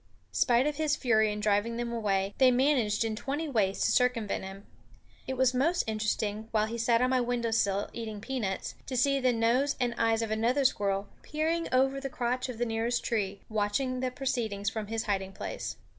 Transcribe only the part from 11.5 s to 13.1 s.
over the crotch of the nearest